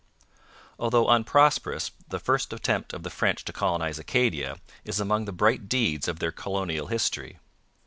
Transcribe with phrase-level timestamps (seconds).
[0.79, 5.69] Although unprosperous, the first attempt of the French to colonize Acadia is among the bright
[5.69, 7.37] deeds of their colonial history.